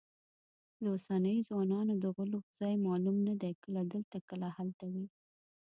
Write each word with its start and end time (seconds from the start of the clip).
د 0.81 0.83
اوسنیو 0.93 1.45
ځوانانو 1.49 1.93
د 2.03 2.05
غولو 2.15 2.39
ځای 2.59 2.73
معلوم 2.85 3.17
نه 3.27 3.33
دی، 3.41 3.53
کله 3.63 3.81
دلته 3.93 4.17
کله 4.29 4.47
هلته 4.57 4.85
وي. 4.93 5.07